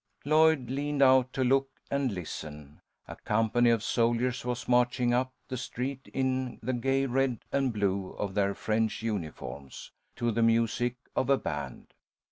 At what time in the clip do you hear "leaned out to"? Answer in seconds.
0.71-1.43